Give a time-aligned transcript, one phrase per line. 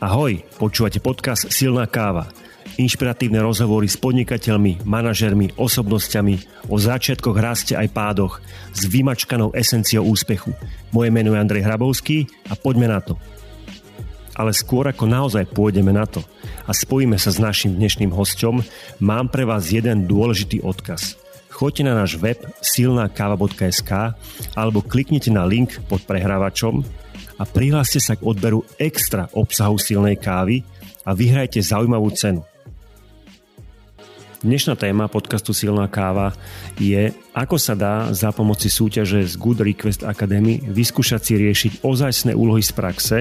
[0.00, 2.24] Ahoj, počúvate podcast Silná káva.
[2.80, 8.40] Inšpiratívne rozhovory s podnikateľmi, manažermi, osobnosťami o začiatkoch, raste aj pádoch
[8.72, 10.56] s vymačkanou esenciou úspechu.
[10.88, 13.20] Moje meno je Andrej Hrabovský a poďme na to.
[14.40, 16.24] Ale skôr ako naozaj pôjdeme na to
[16.64, 18.64] a spojíme sa s našim dnešným hostom,
[19.04, 21.20] mám pre vás jeden dôležitý odkaz.
[21.52, 24.16] Choďte na náš web silnákava.sk
[24.56, 26.88] alebo kliknite na link pod prehrávačom
[27.40, 30.60] a prihláste sa k odberu extra obsahu silnej kávy
[31.08, 32.44] a vyhrajte zaujímavú cenu.
[34.40, 36.32] Dnešná téma podcastu Silná káva
[36.80, 42.32] je, ako sa dá za pomoci súťaže z Good Request Academy vyskúšať si riešiť ozajstné
[42.32, 43.18] úlohy z praxe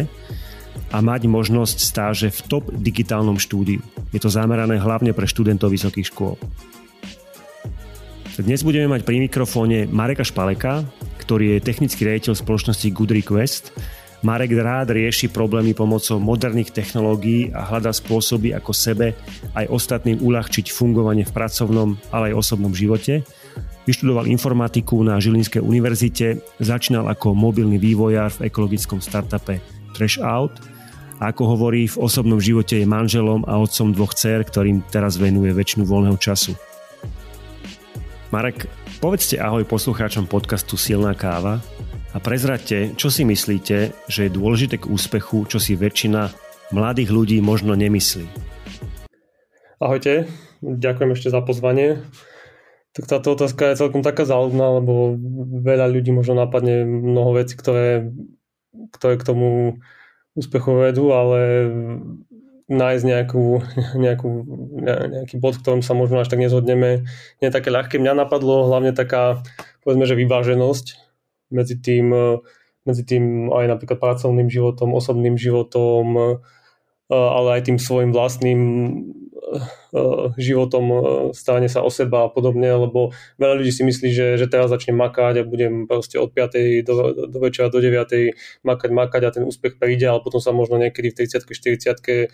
[0.96, 3.84] a mať možnosť stáže v top digitálnom štúdiu.
[4.16, 6.40] Je to zamerané hlavne pre študentov vysokých škôl.
[8.40, 10.88] Dnes budeme mať pri mikrofóne Mareka Špaleka,
[11.20, 13.76] ktorý je technický riaditeľ spoločnosti Good Request
[14.20, 19.16] Marek rád rieši problémy pomocou moderných technológií a hľadá spôsoby, ako sebe
[19.56, 23.24] aj ostatným uľahčiť fungovanie v pracovnom, ale aj osobnom živote.
[23.88, 29.64] Vyštudoval informatiku na Žilinskej univerzite, začínal ako mobilný vývojár v ekologickom startupe
[29.96, 30.60] Trash Out
[31.24, 35.56] a ako hovorí, v osobnom živote je manželom a otcom dvoch dcer, ktorým teraz venuje
[35.56, 36.60] väčšinu voľného času.
[38.36, 38.68] Marek,
[39.00, 41.64] povedzte ahoj poslucháčom podcastu Silná káva
[42.10, 46.34] a prezradte, čo si myslíte, že je dôležité k úspechu, čo si väčšina
[46.74, 48.26] mladých ľudí možno nemyslí.
[49.78, 50.26] Ahojte,
[50.66, 52.02] ďakujem ešte za pozvanie.
[52.98, 55.14] Tak táto otázka je celkom taká záľudná, lebo
[55.62, 58.10] veľa ľudí možno napadne mnoho vecí, ktoré,
[58.90, 59.80] ktoré k tomu
[60.34, 61.70] úspechu vedú, ale
[62.70, 63.46] nájsť nejakú,
[64.04, 64.30] nejakú,
[65.14, 67.06] nejaký bod, v ktorom sa možno až tak nezhodneme,
[67.42, 68.02] nie je také ľahké.
[68.02, 69.46] Mňa napadlo hlavne taká,
[69.86, 71.09] povedzme, že vyváženosť,
[71.52, 72.42] medzi tým, e,
[72.86, 76.26] medzi tým aj napríklad pracovným životom, osobným životom, e,
[77.10, 80.00] ale aj tým svojim vlastným e,
[80.38, 80.84] životom,
[81.34, 83.10] stane sa o seba a podobne, lebo
[83.42, 86.86] veľa ľudí si myslí, že, že teraz začnem makať a budem proste od 5.
[86.86, 86.94] do,
[87.26, 88.34] do večera do 9.
[88.62, 92.30] makať, makať a ten úspech príde, ale potom sa možno niekedy v 30 40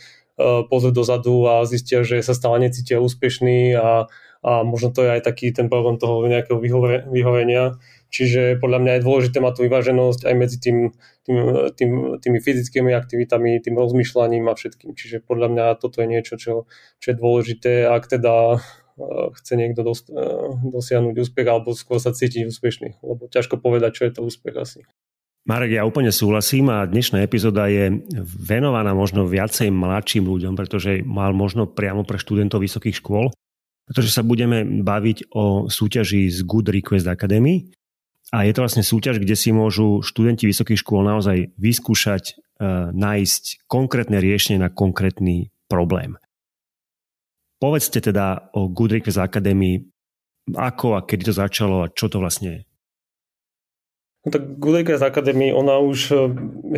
[0.67, 4.11] pozrieť dozadu a zistia, že sa stále necítia úspešný a,
[4.45, 6.61] a možno to je aj taký ten problém toho nejakého
[7.09, 7.81] vyhorenia
[8.15, 10.95] Čiže podľa mňa je dôležité mať tú vyváženosť aj medzi tým,
[11.27, 11.37] tým,
[11.75, 11.91] tým,
[12.23, 14.95] tými fyzickými aktivitami, tým rozmýšľaním a všetkým.
[14.95, 16.63] Čiže podľa mňa toto je niečo, čo,
[17.03, 20.15] čo je dôležité, ak teda eh, chce niekto dos, eh,
[20.63, 23.03] dosiahnuť úspech alebo skôr sa cítiť úspešný.
[23.03, 24.79] Lebo ťažko povedať, čo je to úspech asi.
[25.45, 31.37] Marek, ja úplne súhlasím a dnešná epizóda je venovaná možno viacej mladším ľuďom, pretože mal
[31.37, 33.29] možno priamo pre študentov vysokých škôl,
[33.85, 37.69] pretože sa budeme baviť o súťaži z Good Request Academy,
[38.33, 42.23] a je to vlastne súťaž, kde si môžu študenti vysokých škôl naozaj vyskúšať,
[42.57, 46.17] uh, nájsť konkrétne riešenie na konkrétny problém.
[47.61, 49.85] Povedzte teda o Good Request Academy,
[50.51, 52.61] ako a kedy to začalo a čo to vlastne je.
[54.25, 56.15] No tak Good Request Academy, ona už e,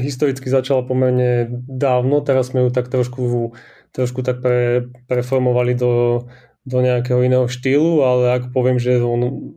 [0.04, 3.56] historicky začala pomerne dávno, teraz sme ju tak trošku,
[3.96, 6.28] trošku tak pre, preformovali do,
[6.68, 9.56] do nejakého iného štýlu, ale ak poviem, že on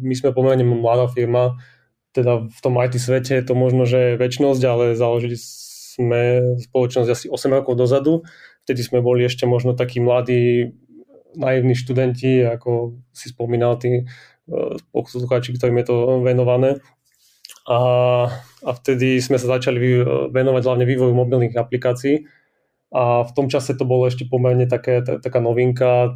[0.00, 1.60] my sme pomerne mladá firma,
[2.16, 7.26] teda v tom IT svete je to možno, že väčšnosť, ale založili sme spoločnosť asi
[7.28, 8.24] 8 rokov dozadu.
[8.64, 10.72] Vtedy sme boli ešte možno takí mladí,
[11.36, 14.04] naivní študenti, ako si spomínal tí e,
[14.96, 16.80] poslucháči, ktorým je to venované.
[17.68, 17.78] A,
[18.64, 19.76] a vtedy sme sa začali
[20.32, 22.24] venovať hlavne vývoju mobilných aplikácií
[22.94, 26.14] a v tom čase to bolo ešte pomerne také, taká novinka,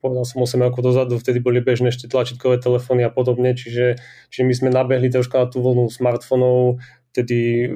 [0.00, 4.00] povedal som 8 rokov dozadu, vtedy boli bežné ešte tlačítkové telefóny a podobne, čiže,
[4.32, 6.80] čiže my sme nabehli troška na tú vlnu smartfónov,
[7.12, 7.72] vtedy,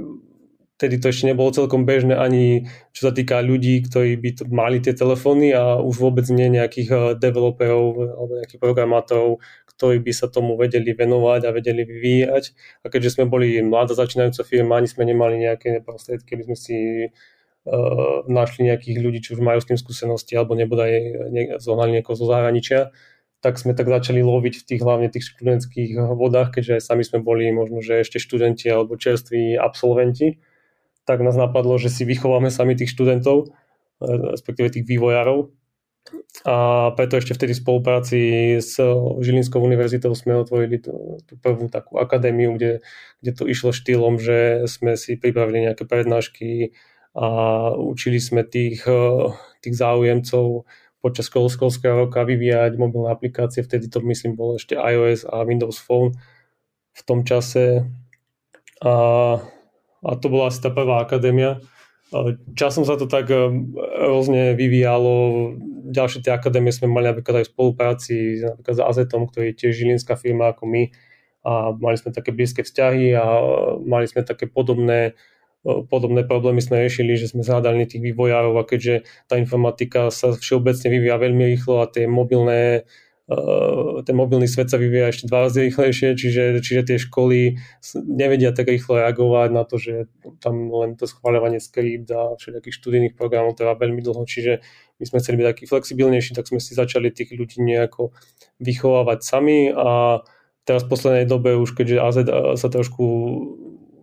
[0.77, 4.81] vtedy to ešte nebolo celkom bežné ani čo sa týka ľudí, ktorí by to mali
[4.81, 9.41] tie telefóny a už vôbec nie nejakých eh, developerov alebo nejakých programátorov,
[9.79, 12.45] ktorí by sa tomu vedeli venovať a vedeli vyvíjať.
[12.83, 16.77] A keďže sme boli mladá začínajúca firma, ani sme nemali nejaké prostriedky, aby sme si
[18.29, 20.91] našli nejakých ľudí, čo už majú s tým skúsenosti alebo nebodaj
[21.29, 22.95] ne, zohnali niekoho zo zahraničia,
[23.39, 27.23] tak sme tak začali loviť v tých hlavne tých študentských vodách, keďže aj sami sme
[27.23, 30.43] boli možno, že ešte študenti alebo čerství absolventi,
[31.07, 35.55] tak nás napadlo, že si vychováme sami tých študentov, e, respektíve tých vývojárov.
[36.49, 38.21] A preto ešte vtedy v spolupráci
[38.65, 38.81] s
[39.21, 42.81] Žilinskou univerzitou sme otvorili tú, tú prvú takú akadémiu, kde,
[43.21, 46.73] kde to išlo štýlom, že sme si pripravili nejaké prednášky,
[47.19, 47.27] a
[47.75, 49.27] učili sme tých, eh,
[49.59, 50.63] tých záujemcov
[51.03, 56.15] počas školského roka vyvíjať mobilné aplikácie, vtedy to myslím bolo ešte iOS a Windows Phone
[56.95, 57.87] v tom čase.
[58.83, 58.95] A,
[60.03, 61.63] a to bola asi tá prvá akadémia.
[62.59, 65.55] Časom sa to tak rôzne vyvíjalo.
[65.91, 69.73] Ďalšie tie akadémie sme mali napríklad aj v spolupráci napríklad s Azetom, ktorý je tiež
[69.79, 70.91] žilinská firma ako my.
[71.47, 73.25] A mali sme také blízke vzťahy a
[73.87, 75.15] mali sme také podobné
[75.65, 80.89] podobné problémy sme riešili, že sme zhľadali tých vývojárov a keďže tá informatika sa všeobecne
[80.89, 82.87] vyvíja veľmi rýchlo a tie mobilné
[84.09, 87.61] ten mobilný svet sa vyvíja ešte dva razy rýchlejšie, čiže, čiže tie školy
[88.09, 90.09] nevedia tak rýchlo reagovať na to, že
[90.41, 94.65] tam len to schváľovanie skript a všetkých študijných programov trvá veľmi dlho, čiže
[94.97, 98.17] my sme chceli byť takí flexibilnejší, tak sme si začali tých ľudí nejako
[98.65, 100.25] vychovávať sami a
[100.65, 102.17] teraz v poslednej dobe už keďže AZ
[102.57, 103.05] sa trošku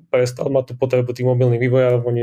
[0.09, 2.21] prestal mať tú potrebu tých mobilných vývojárov, oni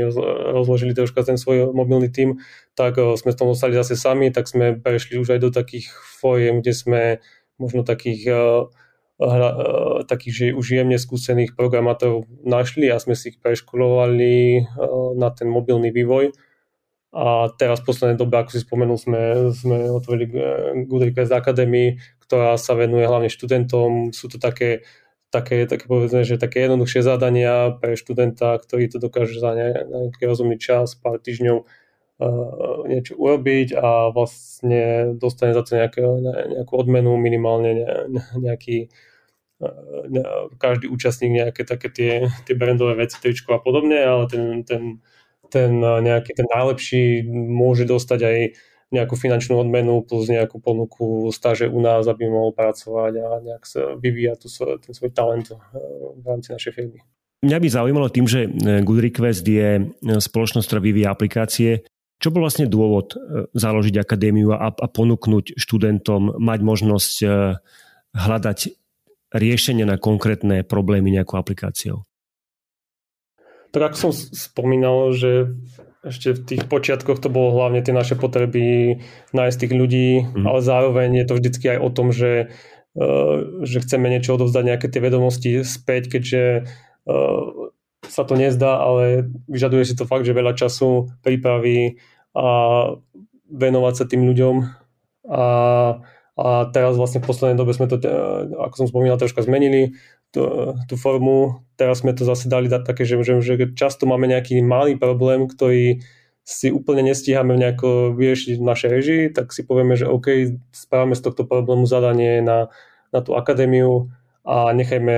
[0.55, 2.39] rozložili troška ten svoj mobilný tím,
[2.73, 5.91] tak eh, sme s tom ostali zase sami, tak sme prešli už aj do takých
[5.93, 7.01] fóriem, kde sme
[7.61, 8.39] možno takých eh,
[9.21, 14.65] hra, eh, takých, že už jemne skúsených programátorov našli a sme si ich preškolovali
[15.19, 16.33] na ten mobilný vývoj.
[17.13, 20.33] A teraz v poslednej dobe, ako si spomenul, sme, sme otvorili
[20.89, 24.09] Good Request Academy, ktorá sa venuje hlavne študentom.
[24.09, 24.81] Sú to také
[25.33, 30.61] také, také povedzme, že také jednoduchšie zadania pre študenta, ktorý to dokáže za nejaký rozumný
[30.61, 36.05] čas, pár týždňov uh, niečo urobiť a vlastne dostane za to nejaké,
[36.61, 38.93] nejakú odmenu, minimálne ne, nejaký
[40.09, 40.21] ne,
[40.61, 42.11] každý účastník nejaké také tie,
[42.45, 44.83] tie brandové veci, tričko a podobne, ale ten, ten,
[45.49, 48.37] ten nejaký ten najlepší môže dostať aj
[48.93, 53.97] nejakú finančnú odmenu plus nejakú ponuku stáže u nás, aby mohol pracovať a nejak sa
[53.97, 54.47] vyvíjať tu
[54.85, 55.57] ten svoj talent eh,
[56.13, 57.01] v rámci našej firmy.
[57.43, 59.85] Mňa by zaujímalo tým, že eh, Good Request je eh,
[60.21, 61.71] spoločnosť, ktorá vyvíja aplikácie.
[62.21, 63.19] Čo bol vlastne dôvod
[63.51, 67.13] založiť akadémiu a, a ponúknuť študentom mať možnosť
[68.15, 68.59] hľadať
[69.35, 72.07] riešenie na konkrétne problémy nejakou aplikáciou?
[73.75, 75.51] Tak ako som spomínal, že
[76.03, 78.99] ešte v tých počiatkoch to bolo hlavne tie naše potreby
[79.31, 80.43] nájsť tých ľudí, mm.
[80.43, 82.51] ale zároveň je to vždycky aj o tom, že,
[82.99, 86.67] uh, že chceme niečo odovzdať, nejaké tie vedomosti späť, keďže
[87.07, 87.71] uh,
[88.03, 92.03] sa to nezdá, ale vyžaduje si to fakt, že veľa času, prípravy
[92.35, 92.91] a
[93.47, 94.55] venovať sa tým ľuďom
[95.29, 95.45] a,
[96.35, 98.01] a teraz vlastne v poslednej dobe sme to,
[98.59, 99.95] ako som spomínal, troška zmenili
[100.33, 101.61] tú, tú formu.
[101.77, 105.45] Teraz sme to zase dali dať také, že, že, že často máme nejaký malý problém,
[105.45, 106.01] ktorý
[106.43, 111.23] si úplne nestíhame nejako vyriešiť v našej režii, tak si povieme, že OK, správame z
[111.23, 112.67] tohto problému zadanie na,
[113.15, 114.11] na tú akadémiu
[114.43, 115.15] a nechajme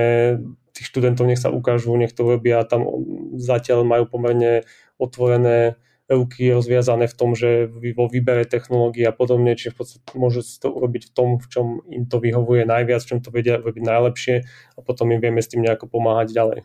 [0.70, 2.62] tých študentov, nech sa ukážu, nech to robia.
[2.62, 2.86] Tam
[3.40, 4.62] zatiaľ majú pomerne
[5.00, 10.46] otvorené ruky rozviazané v tom, že vo výbere technológií a podobne, čiže v podstate môžu
[10.46, 13.82] to urobiť v tom, v čom im to vyhovuje najviac, v čom to vedia robiť
[13.82, 16.60] najlepšie a potom im vieme s tým nejako pomáhať ďalej.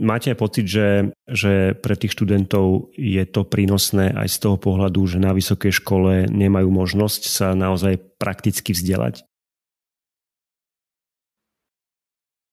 [0.00, 5.04] Máte aj pocit, že, že pre tých študentov je to prínosné aj z toho pohľadu,
[5.04, 9.28] že na vysokej škole nemajú možnosť sa naozaj prakticky vzdelať?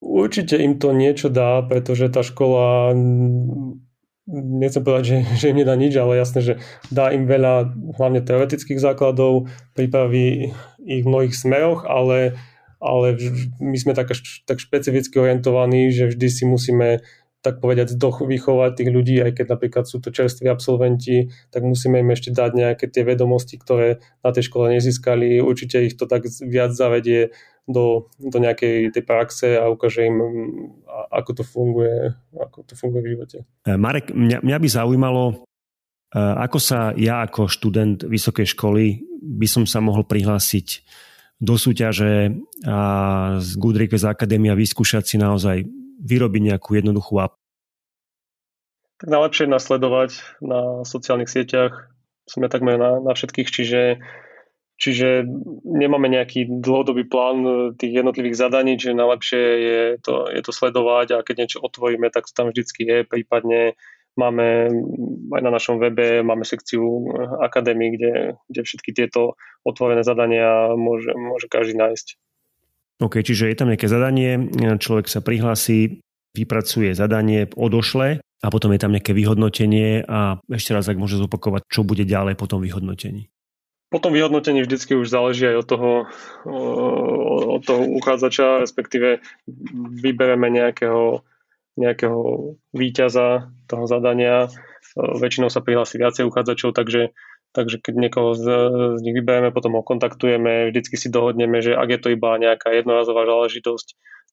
[0.03, 2.91] Určite im to niečo dá, pretože tá škola
[4.27, 6.53] nechcem povedať, že, že im nedá nič, ale jasné, že
[6.91, 10.51] dá im veľa hlavne teoretických základov, pripraví
[10.83, 12.35] ich v mnohých smeroch, ale,
[12.83, 13.15] ale
[13.63, 14.11] my sme tak,
[14.45, 17.01] tak špecificky orientovaní, že vždy si musíme
[17.45, 22.11] tak povedať, vychovať tých ľudí, aj keď napríklad sú to čerství absolventi, tak musíme im
[22.11, 25.39] ešte dať nejaké tie vedomosti, ktoré na tej škole nezískali.
[25.39, 27.31] Určite ich to tak viac zavedie
[27.69, 30.17] do, do nejakej tej praxe a ukáže im,
[31.11, 33.37] ako to funguje, ako to funguje v živote.
[33.63, 35.35] E, Marek, mňa, mňa by zaujímalo, e,
[36.19, 40.83] ako sa ja ako študent vysokej školy by som sa mohol prihlásiť
[41.37, 42.33] do súťaže
[42.65, 42.79] a
[43.37, 45.69] z Good Request Akadémia vyskúšať si naozaj
[46.01, 47.37] vyrobiť nejakú jednoduchú app?
[48.97, 50.11] Tak najlepšie je nasledovať
[50.41, 51.93] na sociálnych sieťach.
[52.25, 54.01] Sme takmer na, na všetkých, čiže
[54.77, 55.25] Čiže
[55.65, 61.07] nemáme nejaký dlhodobý plán e, tých jednotlivých zadaní, čiže najlepšie je to, je to sledovať
[61.17, 62.97] a keď niečo otvoríme, tak tam vždycky je.
[63.01, 63.73] Prípadne
[64.13, 64.69] máme
[65.33, 67.01] aj na našom webe máme sekciu e,
[67.41, 69.33] akadémie, kde, kde všetky tieto
[69.65, 72.07] otvorené zadania môže, môže každý nájsť.
[73.01, 74.49] OK, čiže je tam nejaké zadanie,
[74.81, 76.01] človek sa prihlási,
[76.33, 81.65] vypracuje zadanie, odošle a potom je tam nejaké vyhodnotenie a ešte raz, ak môže zopakovať,
[81.69, 83.29] čo bude ďalej po tom vyhodnotení.
[83.87, 85.91] Po tom vyhodnotení vždycky už záleží aj od toho,
[87.55, 89.23] od toho uchádzača, respektíve
[90.03, 91.23] vybereme nejakého,
[91.79, 92.19] nejakého
[92.75, 94.51] víťaza toho zadania.
[94.97, 97.15] Väčšinou sa prihlási viacej uchádzačov, takže,
[97.55, 98.43] takže keď niekoho z,
[98.97, 102.75] z nich vybereme, potom ho kontaktujeme, vždycky si dohodneme, že ak je to iba nejaká
[102.75, 103.87] jednorazová záležitosť,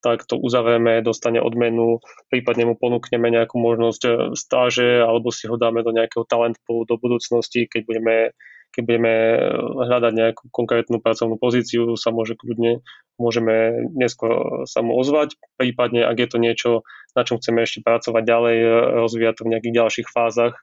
[0.04, 5.56] tak to uzavrieme, dostane odmenu, prípadne mu ponúkneme nejakú možnosť e, stáže alebo si ho
[5.56, 8.14] dáme do nejakého talent do budúcnosti, keď budeme,
[8.74, 9.38] keď budeme e,
[9.86, 12.82] hľadať nejakú konkrétnu pracovnú pozíciu, sa môže kľudne,
[13.16, 16.70] môžeme neskôr sa mu ozvať, prípadne ak je to niečo,
[17.14, 18.68] na čom chceme ešte pracovať ďalej, e,
[19.06, 20.58] rozvíjať to v nejakých ďalších fázach,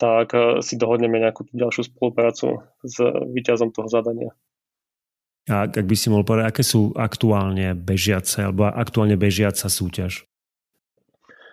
[0.00, 0.34] tak
[0.66, 4.34] si dohodneme nejakú ďalšiu spoluprácu s výťazom toho zadania.
[5.46, 10.26] A ak by si mohol povedať, aké sú aktuálne bežiace alebo aktuálne bežiaca súťaž?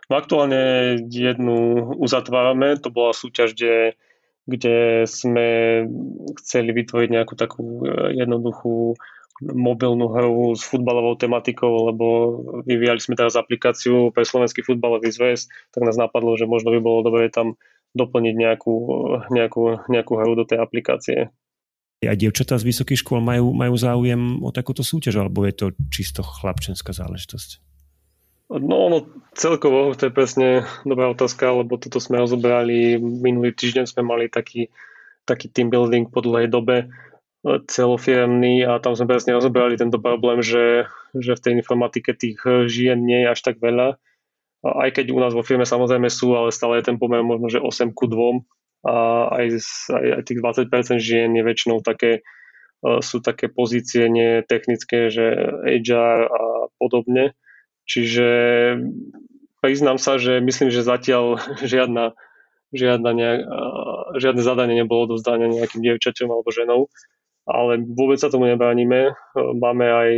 [0.09, 3.93] No aktuálne jednu uzatvárame, to bola súťaž, kde,
[4.49, 5.47] kde sme
[6.41, 8.97] chceli vytvoriť nejakú takú e, jednoduchú
[9.39, 12.05] mobilnú hru s futbalovou tematikou, lebo
[12.67, 17.07] vyvíjali sme teraz aplikáciu pre Slovenský futbalový zväz, tak nás napadlo, že možno by bolo
[17.07, 17.55] dobre tam
[17.95, 18.75] doplniť nejakú,
[19.31, 21.31] nejakú, nejakú hru do tej aplikácie
[22.07, 26.23] aj dievčatá z vysokých škôl majú, majú záujem o takúto súťaž, alebo je to čisto
[26.23, 27.59] chlapčenská záležitosť?
[28.49, 29.05] No, no
[29.37, 30.47] celkovo, to je presne
[30.81, 34.73] dobrá otázka, lebo toto sme rozobrali, minulý týždeň sme mali taký,
[35.29, 36.85] taký team building po dlhej dobe e,
[37.69, 42.97] celofiremný a tam sme presne rozobrali tento problém, že, že v tej informatike tých žien
[42.97, 44.01] nie je až tak veľa.
[44.65, 47.61] Aj keď u nás vo firme samozrejme sú, ale stále je ten pomer možno, že
[47.61, 48.41] 8 ku 2,
[48.79, 49.47] a aj,
[49.91, 52.25] aj, aj tých 20% žien je väčšinou také,
[52.81, 55.37] e, sú také pozície nie technické, že
[55.67, 56.43] HR a
[56.79, 57.35] podobne.
[57.89, 58.27] Čiže
[59.65, 61.41] priznám sa, že myslím, že zatiaľ
[61.73, 62.13] žiadna,
[62.69, 63.41] žiadna nejak,
[64.21, 66.81] žiadne zadanie nebolo dozdané nejakým dievčaťom alebo ženou,
[67.49, 69.09] ale vôbec sa tomu nebránime.
[69.09, 69.13] E,
[69.57, 70.09] máme aj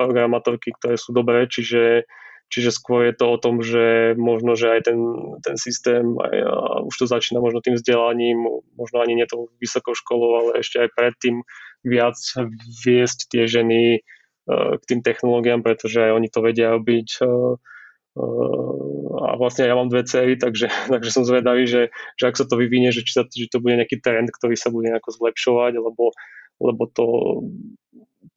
[0.00, 2.08] programátorky, ktoré sú dobré, čiže
[2.50, 4.98] Čiže skôr je to o tom, že možno, že aj ten,
[5.38, 6.34] ten systém, aj,
[6.90, 8.42] už to začína možno tým vzdelaním,
[8.74, 11.46] možno ani nie tou vysokou školou, ale ešte aj predtým
[11.86, 12.18] viac
[12.82, 14.02] viesť tie ženy
[14.80, 17.08] k tým technológiám, pretože aj oni to vedia robiť.
[17.22, 17.54] Uh,
[18.18, 22.46] uh, a vlastne ja mám dve cery, takže, takže som zvedavý, že, že ak sa
[22.46, 25.72] to vyvinie, že či, sa, či to bude nejaký trend, ktorý sa bude nejako zlepšovať,
[25.78, 26.14] lebo,
[26.60, 27.06] lebo to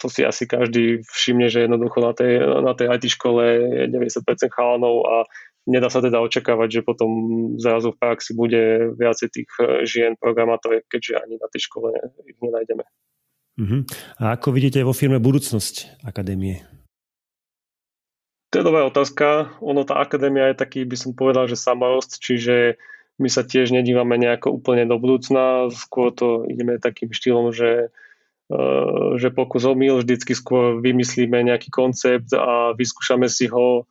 [0.02, 4.52] to si asi každý všimne, že jednoducho na tej, na tej IT škole je 90%
[4.52, 5.16] chalanov a
[5.68, 7.10] nedá sa teda očakávať, že potom
[7.56, 11.94] zrazu v praxi bude viacej tých eh, žien programátorov, keďže ani na tej škole
[12.28, 12.84] ich nenájdeme.
[13.60, 13.86] Uh-huh.
[14.18, 16.66] A ako vidíte vo firme budúcnosť akadémie?
[18.54, 19.58] To je dobrá otázka.
[19.62, 22.78] Ono, tá akadémia je taký, by som povedal, že samorost, čiže
[23.18, 27.94] my sa tiež nedívame nejako úplne do budúcna, skôr to ideme takým štýlom, že
[28.54, 33.90] Eh, že pokus omyl, vždycky skôr vymyslíme nejaký koncept a vyskúšame si ho,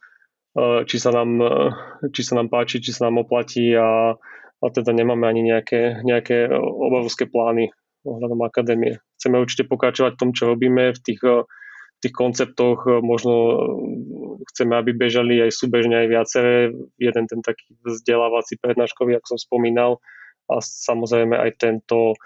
[0.55, 1.71] eh, či sa nám, eh,
[2.15, 4.15] či sa nám páči, či sa nám oplatí a,
[4.63, 8.99] a teda nemáme ani nejaké, nejaké obrovské plány ohľadom akadémie.
[9.19, 12.87] Chceme určite pokračovať v tom, čo robíme v tých, v tých konceptoch.
[13.03, 13.33] Možno
[14.53, 16.55] chceme, aby bežali aj súbežne aj viaceré.
[16.99, 20.03] Jeden ten taký vzdelávací prednáškový, ako som spomínal.
[20.51, 22.19] A samozrejme aj tento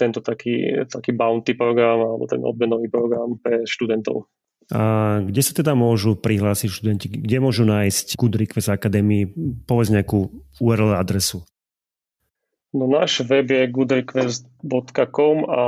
[0.00, 4.24] tento taký, taký bounty program alebo ten odmenový program pre študentov.
[4.72, 7.06] A kde sa teda môžu prihlásiť študenti?
[7.10, 9.26] Kde môžu nájsť Request Academy?
[9.66, 10.30] Povedz nejakú
[10.62, 11.42] URL adresu.
[12.70, 15.62] No náš web je goodrequest.com a,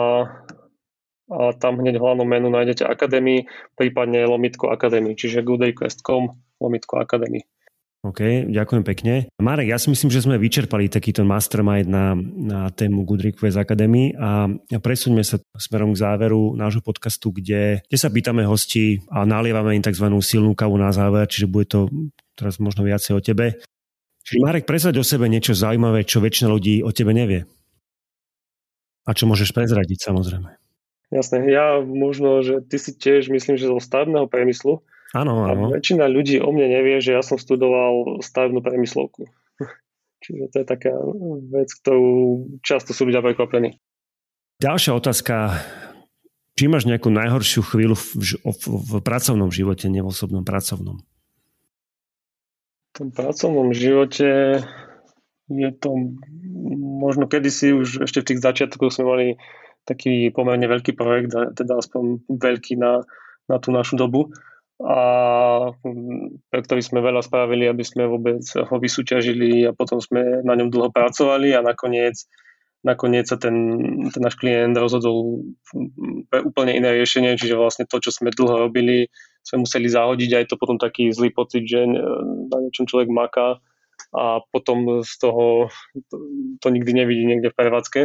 [1.26, 3.42] a tam hneď v hlavnom menu nájdete Academy,
[3.75, 6.30] prípadne lomitko Academy, čiže goodrequest.com
[6.62, 7.42] lomitko Academy.
[8.02, 9.30] OK, ďakujem pekne.
[9.38, 14.11] Marek, ja si myslím, že sme vyčerpali takýto mastermind na, na tému Good Request Academy
[14.18, 14.50] a
[14.82, 19.87] presuňme sa smerom k záveru nášho podcastu, kde, kde sa pýtame hosti a nalievame im
[19.87, 20.11] tzv.
[20.18, 21.87] silnú kavu na záver, čiže bude to
[22.35, 23.62] teraz možno viacej o tebe.
[24.41, 27.45] Marek, prezrať o sebe niečo zaujímavé, čo väčšina ľudí o tebe nevie.
[29.05, 30.57] A čo môžeš prezradiť samozrejme.
[31.12, 34.81] Jasné, ja možno, že ty si tiež myslím, že zo stavebného priemyslu,
[35.12, 35.69] Áno, áno.
[35.69, 39.29] A väčšina ľudí o mne nevie, že ja som studoval stavebnú premyslovku.
[40.25, 40.93] Čiže to je taká
[41.53, 43.77] vec, ktorú často sú ľudia prekvapení.
[44.65, 45.61] Ďalšia otázka.
[46.57, 48.05] Či máš nejakú najhoršiu chvíľu v,
[48.45, 51.05] v, v pracovnom živote, nie v osobnom pracovnom?
[52.93, 54.61] Tom pracovnom živote
[55.49, 55.91] je to
[57.03, 59.27] možno kedysi už ešte v tých začiatkoch sme mali
[59.89, 63.03] taký pomerne veľký projekt, teda aspoň veľký na,
[63.51, 64.31] na tú našu dobu.
[64.83, 64.99] A
[66.51, 70.75] pre ktorý sme veľa spravili, aby sme vôbec ho vysúťažili a potom sme na ňom
[70.75, 72.19] dlho pracovali a nakoniec,
[72.83, 73.55] nakoniec sa ten,
[74.11, 75.47] ten náš klient rozhodol
[76.31, 79.07] pre úplne iné riešenie, čiže vlastne to, čo sme dlho robili,
[79.43, 81.83] sme museli zahodiť aj to potom taký zlý pocit, že
[82.49, 83.59] na niečom človek maká
[84.15, 85.69] a potom z toho
[86.11, 86.17] to,
[86.63, 88.01] to nikdy nevidí niekde v prevádzke.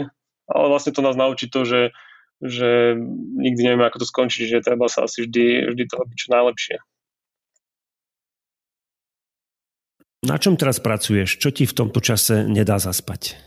[0.48, 1.94] Ale vlastne to nás naučí to, že
[2.38, 6.27] že nikdy nevieme, ako to skončí, že treba sa asi vždy, vždy to robiť čo
[6.29, 6.75] najlepšie.
[10.25, 11.38] Na čom teraz pracuješ?
[11.38, 13.38] Čo ti v tomto čase nedá zaspať?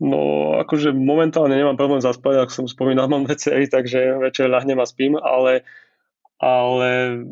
[0.00, 3.36] No, akože momentálne nemám problém zaspať, ako som spomínal, mám dve
[3.68, 5.64] takže večer ľahnem a spím, ale,
[6.44, 7.24] ale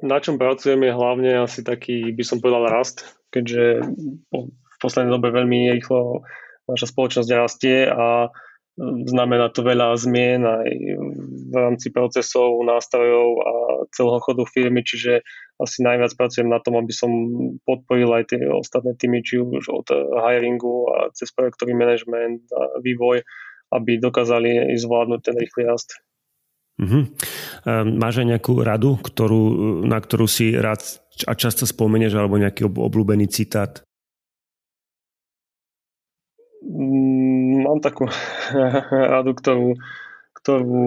[0.00, 3.84] na čom pracujem je hlavne asi taký, by som povedal, rast, keďže
[4.32, 6.24] v poslednej dobe veľmi rýchlo
[6.66, 8.32] naša spoločnosť rastie a
[8.80, 10.68] znamená to veľa zmien aj
[11.52, 13.52] v rámci procesov, nástrojov a
[13.92, 15.20] celého chodu firmy, čiže
[15.60, 17.12] asi najviac pracujem na tom, aby som
[17.68, 19.86] podporil aj tie ostatné týmy, či už od
[20.24, 23.20] hiringu a cez projektový management a vývoj,
[23.76, 26.00] aby dokázali zvládnuť ten rýchly rast.
[26.82, 27.06] Uh-huh.
[27.86, 29.42] Máš aj nejakú radu, ktorú,
[29.86, 30.82] na ktorú si rád
[31.28, 33.86] a často spomenieš, alebo nejaký obľúbený citát?
[36.66, 38.10] Mm, mám takú
[39.14, 39.78] radu, ktorú,
[40.42, 40.82] ktorú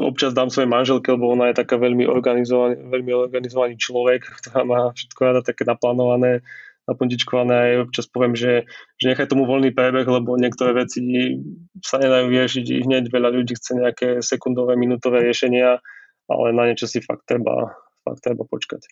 [0.00, 4.80] občas dám svojej manželke, lebo ona je taká veľmi organizovaný, veľmi organizovaný človek, ktorá má
[4.94, 6.40] všetko rada také naplánované,
[6.88, 8.64] napondičkované a občas poviem, že,
[8.96, 11.04] že nechaj tomu voľný prebeh, lebo niektoré veci
[11.84, 15.84] sa nedajú riešiť hneď, veľa ľudí chce nejaké sekundové, minútové riešenia,
[16.32, 18.88] ale na niečo si fakt treba, fakt treba počkať.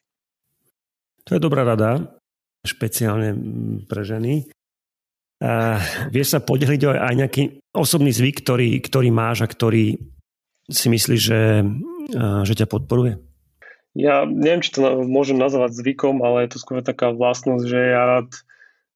[1.27, 2.21] To je dobrá rada,
[2.63, 3.35] špeciálne
[3.89, 4.47] pre ženy.
[5.37, 5.77] Uh,
[6.09, 7.43] vieš sa podeliť aj nejaký
[7.77, 10.01] osobný zvyk, ktorý, ktorý máš a ktorý
[10.67, 11.63] si myslíš, že,
[12.43, 13.26] že ťa podporuje?
[13.97, 18.03] Ja neviem, či to môžem nazvať zvykom, ale je to skôr taká vlastnosť, že ja
[18.05, 18.29] rád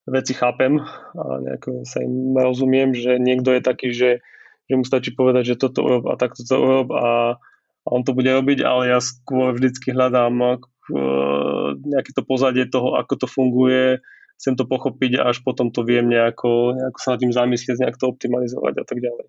[0.05, 0.77] veci chápem
[1.17, 4.21] a nejako sa im rozumiem, že niekto je taký, že,
[4.69, 7.41] že mu stačí povedať, že toto urob a takto to urob a,
[7.81, 13.01] a on to bude robiť, ale ja skôr vždycky hľadám uh, nejaké to pozadie toho,
[13.01, 14.05] ako to funguje,
[14.37, 17.97] chcem to pochopiť a až potom to viem nejako, nejako sa nad tým zamyslieť, nejak
[17.97, 19.27] to optimalizovať a tak ďalej.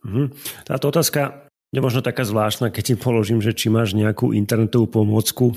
[0.00, 0.26] Mm-hmm.
[0.64, 5.54] Táto otázka je možno taká zvláštna, keď ti položím, že či máš nejakú internetovú pomôcku,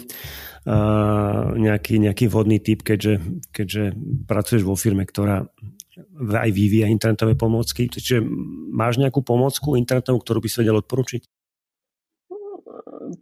[1.57, 3.83] nejaký, nejaký vhodný typ, keďže, keďže
[4.29, 5.49] pracuješ vo firme, ktorá
[6.21, 7.89] aj vyvíja internetové pomôcky.
[7.89, 8.21] Čiže
[8.73, 11.21] máš nejakú pomôcku internetovú, ktorú by si vedel odporučiť?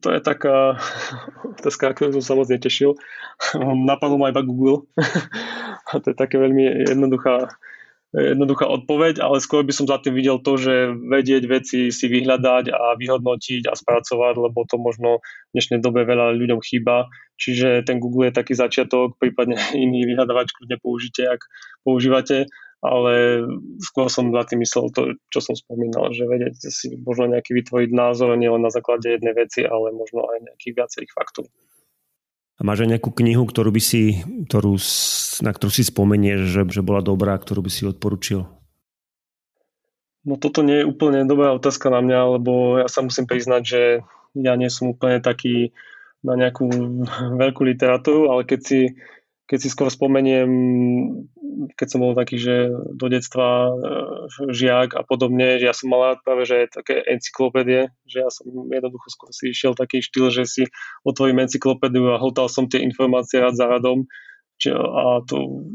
[0.01, 0.77] to je taká
[1.60, 2.95] otázka, ktorú som sa moc netešil.
[3.89, 4.86] Napadlo ma iba Google.
[5.91, 7.51] A to je také veľmi jednoduchá,
[8.12, 12.71] jednoduchá odpoveď, ale skôr by som za tým videl to, že vedieť veci si vyhľadať
[12.71, 17.08] a vyhodnotiť a spracovať, lebo to možno v dnešnej dobe veľa ľuďom chýba.
[17.39, 21.41] Čiže ten Google je taký začiatok, prípadne iný vyhľadávač kľudne použite, ak
[21.88, 23.45] používate ale
[23.78, 27.93] skôr som za tým myslel to, čo som spomínal, že vedieť si možno nejaký vytvoriť
[27.93, 31.45] názor nielen na základe jednej veci, ale možno aj nejakých viacerých faktov.
[32.62, 34.78] A máš aj nejakú knihu, ktorú by si, ktorú,
[35.41, 38.45] na ktorú si spomenieš, že, že bola dobrá, ktorú by si odporučil?
[40.21, 43.82] No toto nie je úplne dobrá otázka na mňa, lebo ja sa musím priznať, že
[44.38, 45.74] ja nie som úplne taký
[46.21, 46.69] na nejakú
[47.41, 48.80] veľkú literatúru, ale keď si
[49.51, 50.47] keď si skôr spomeniem,
[51.75, 53.71] keď som bol taký, že do detstva e,
[54.47, 59.11] žiak a podobne, že ja som mal práve, že také encyklopédie, že ja som jednoducho
[59.11, 60.63] skôr si išiel taký štýl, že si
[61.03, 64.07] otvorím encyklopédiu a hltal som tie informácie rád za radom
[64.69, 65.65] a to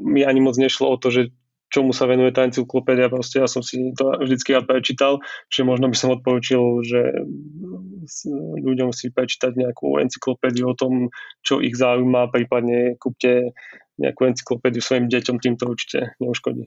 [0.00, 1.28] mi ani moc nešlo o to, že
[1.70, 5.86] čomu sa venuje tá encyklopédia, proste ja som si to vždycky rád prečítal, čiže možno
[5.86, 7.00] by som odporučil, že
[8.58, 11.08] ľuďom si prečítať nejakú encyklopédiu o tom,
[11.46, 13.54] čo ich zaujíma, prípadne kúpte
[13.96, 16.66] nejakú encyklopédiu svojim deťom, tým to určite neuškodí.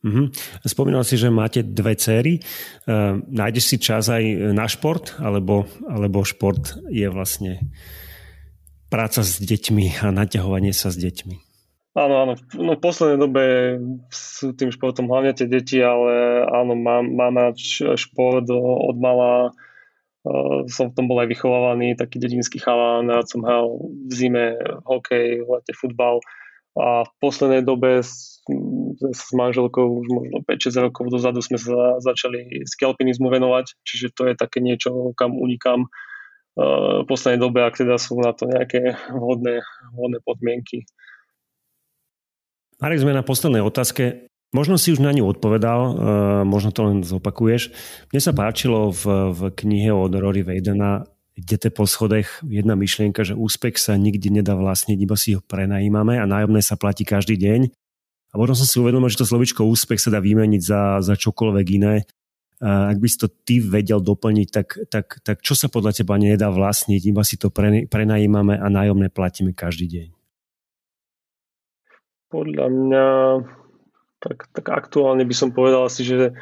[0.00, 0.26] Mm-hmm.
[0.64, 2.40] Spomínal si, že máte dve céry.
[2.88, 7.60] Uh, nájdeš si čas aj na šport, alebo, alebo šport je vlastne
[8.88, 11.49] práca s deťmi a naťahovanie sa s deťmi?
[12.00, 12.34] Áno, áno.
[12.56, 13.44] No, v poslednej dobe
[14.08, 17.60] sú tým športom hlavne tie deti, ale áno, mám, mám rád
[18.00, 19.52] šport od mala.
[20.20, 23.72] Uh, som v tom bol aj vychovávaný, taký dedinský chalán, rád som hral
[24.08, 24.56] v zime
[24.88, 26.24] hokej, v lete futbal.
[26.76, 28.40] A v poslednej dobe s,
[29.00, 34.34] s manželkou už možno 5-6 rokov dozadu sme sa začali skalpinizmu venovať, čiže to je
[34.40, 39.60] také niečo, kam unikám uh, v poslednej dobe, ak teda sú na to nejaké vhodné,
[39.92, 40.88] vhodné podmienky.
[42.80, 44.24] Marek, sme na poslednej otázke.
[44.50, 45.92] Možno si už na ňu odpovedal, uh,
[46.42, 47.70] možno to len zopakuješ.
[48.10, 51.06] Mne sa páčilo v, v knihe od Rory Vadena
[51.40, 56.20] Idete po schodech jedna myšlienka, že úspech sa nikdy nedá vlastniť, iba si ho prenajímame
[56.20, 57.72] a nájomné sa platí každý deň.
[58.30, 61.66] A možno som si uvedomil, že to slovičko úspech sa dá vymeniť za, za čokoľvek
[61.80, 62.04] iné.
[62.60, 66.20] Uh, ak by si to ty vedel doplniť, tak, tak, tak čo sa podľa teba
[66.20, 67.48] nedá vlastniť, iba si to
[67.88, 70.19] prenajímame a nájomné platíme každý deň?
[72.30, 73.06] Podľa mňa
[74.20, 76.36] tak, tak aktuálne by som povedal asi, že,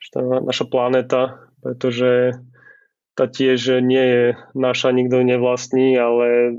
[0.00, 2.38] že tá naša planéta, pretože
[3.14, 4.24] tá tiež nie je
[4.58, 6.56] naša, nikto ju nevlastní, ale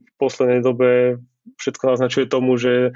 [0.00, 1.20] v poslednej dobe
[1.56, 2.92] všetko naznačuje tomu, že,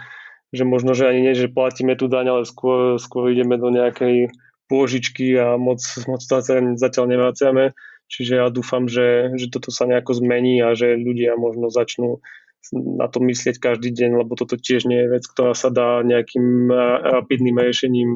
[0.53, 4.33] že možno, že ani nie, že platíme tú daň, ale skôr, skôr ideme do nejakej
[4.69, 7.73] pôžičky a moc, moc zatiaľ nevraciame.
[8.09, 12.25] Čiže ja dúfam, že, že toto sa nejako zmení a že ľudia možno začnú
[12.73, 16.69] na to myslieť každý deň, lebo toto tiež nie je vec, ktorá sa dá nejakým
[17.17, 18.11] rapidným riešením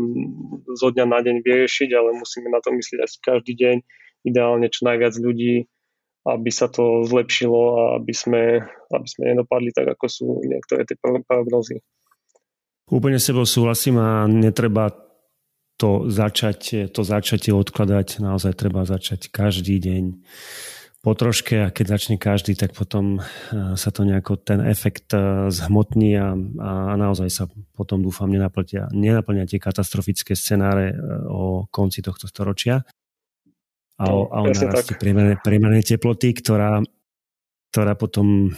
[0.77, 3.77] zo dňa na deň vyriešiť, ale musíme na to myslieť asi každý deň,
[4.29, 5.67] ideálne čo najviac ľudí,
[6.29, 8.43] aby sa to zlepšilo a aby sme,
[8.93, 11.81] aby sme nedopadli tak, ako sú niektoré tie prognozy.
[12.93, 14.93] Úplne s sebou súhlasím a netreba
[15.81, 20.05] to začať, to začatie odkladať, naozaj treba začať každý deň
[21.03, 23.21] po troške a keď začne každý, tak potom e,
[23.75, 29.51] sa to nejako ten efekt e, zhmotní a, a naozaj sa potom dúfam nenaplnia, nenaplnia
[29.51, 32.87] tie katastrofické scenáre e, o konci tohto storočia
[33.99, 34.95] a o, a o narasti
[35.43, 36.79] priemernej teploty, ktorá,
[37.75, 38.55] ktorá potom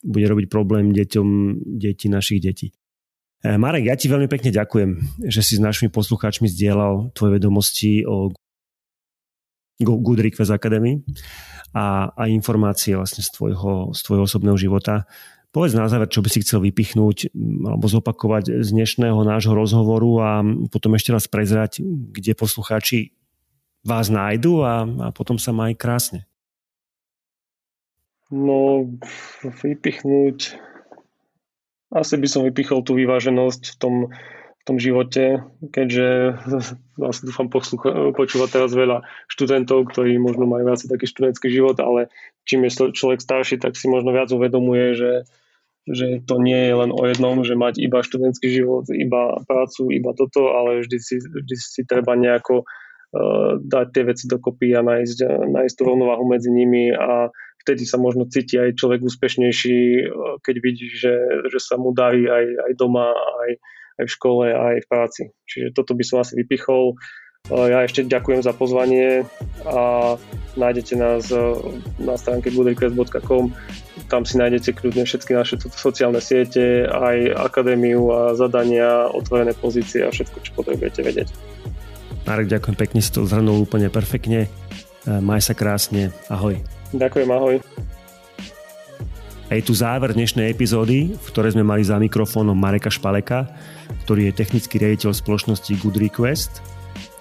[0.00, 1.28] bude robiť problém deťom
[1.76, 2.70] detí našich detí.
[3.40, 4.90] Eh, Marek, ja ti veľmi pekne ďakujem,
[5.24, 8.28] že si s našimi poslucháčmi zdieľal tvoje vedomosti o
[9.80, 11.00] Good Request Academy
[11.72, 15.08] a, a informácie vlastne z tvojho, z tvojho osobného života.
[15.50, 17.34] Povedz na záver, čo by si chcel vypichnúť
[17.66, 20.30] alebo zopakovať z dnešného nášho rozhovoru a
[20.70, 23.18] potom ešte raz prezrať, kde poslucháči
[23.82, 26.20] vás nájdu a, a potom sa má aj krásne.
[28.30, 28.86] No,
[29.42, 30.54] vypichnúť
[31.90, 33.94] asi by som vypichol tú vyváženosť v tom,
[34.60, 35.40] v tom živote,
[35.72, 36.36] keďže
[37.00, 42.12] asi dúfam poslucha, počúva teraz veľa študentov, ktorí možno majú viac taký študentský život, ale
[42.44, 45.12] čím je človek starší, tak si možno viac uvedomuje, že,
[45.88, 50.12] že to nie je len o jednom, že mať iba študentský život, iba prácu, iba
[50.12, 55.48] toto, ale vždy si, vždy si treba nejako uh, dať tie veci dokopy a nájsť,
[55.56, 57.32] nájsť tú rovnováhu medzi nimi a
[57.64, 60.04] vtedy sa možno cíti aj človek úspešnejší, e,
[60.40, 61.12] keď vidí, že,
[61.52, 63.50] že sa mu darí aj, aj doma, aj,
[64.00, 65.22] aj v škole, aj v práci.
[65.46, 66.96] Čiže toto by som asi vypichol.
[67.48, 69.28] E, ja ešte ďakujem za pozvanie
[69.68, 70.16] a
[70.56, 71.38] nájdete nás e,
[72.00, 73.52] na stránke goodrequest.com.
[74.08, 80.10] Tam si nájdete kľudne všetky naše sociálne siete, aj akadémiu a zadania, otvorené pozície a
[80.10, 81.28] všetko, čo potrebujete vedieť.
[82.24, 84.46] Marek, ďakujem pekne, si to zhrnul úplne perfektne.
[85.08, 86.12] Maj sa krásne.
[86.28, 86.60] Ahoj.
[86.92, 87.56] Ďakujem, ahoj.
[89.50, 93.50] Je tu záver dnešnej epizódy, v ktorej sme mali za mikrofónom Mareka Špaleka,
[94.06, 96.62] ktorý je technický riaditeľ spoločnosti Good Request.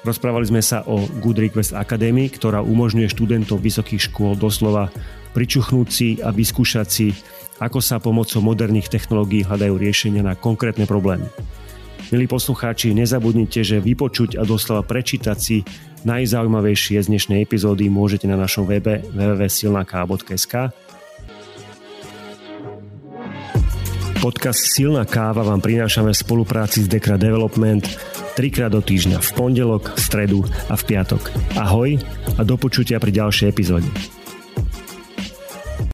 [0.06, 4.94] Rozprávali sme sa o Good Request Academy, ktorá umožňuje študentov vysokých škôl doslova
[5.34, 7.18] pričuchnúť si a vyskúšať si,
[7.58, 11.26] ako sa pomocou moderných technológií hľadajú riešenia na konkrétne problémy.
[12.14, 15.66] Milí poslucháči, nezabudnite, že vypočuť a doslova prečítať si
[16.06, 20.89] najzaujímavejšie z dnešnej epizódy môžete na našom webe www.silnaka.sk.
[24.20, 27.88] Podcast Silná káva vám prinášame v spolupráci s Dekra Development
[28.36, 31.32] trikrát do týždňa v pondelok, v stredu a v piatok.
[31.56, 31.96] Ahoj
[32.36, 33.88] a do počutia pri ďalšej epizóde.